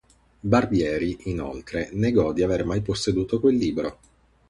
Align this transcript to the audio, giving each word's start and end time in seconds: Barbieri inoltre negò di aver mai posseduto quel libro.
Barbieri 0.39 1.15
inoltre 1.25 1.91
negò 1.93 2.33
di 2.33 2.41
aver 2.41 2.65
mai 2.65 2.81
posseduto 2.81 3.39
quel 3.39 3.55
libro. 3.55 3.99